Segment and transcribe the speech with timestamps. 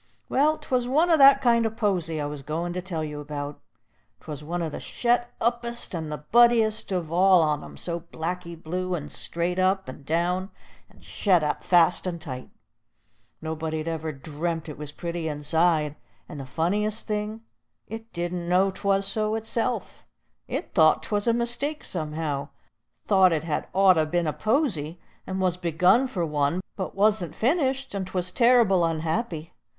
[0.29, 3.59] "Well, 'twas one o' that kind o' posy I was goin' to tell you about.
[4.19, 8.55] 'Twas one o' the shet uppest and the buddiest of all on 'em, all blacky
[8.59, 10.49] blue and straight up and down,
[10.89, 12.49] and shet up fast and tight.
[13.43, 15.95] Nobody'd ever dream't was pretty inside.
[16.27, 17.41] And the funniest thing,
[17.87, 20.07] it didn't know 'twas so itself!
[20.47, 22.49] It thought 'twas a mistake somehow,
[23.05, 27.93] thought it had oughter been a posy, and was begun for one, but wasn't finished,
[27.93, 29.53] and 'twas terr'ble unhappy.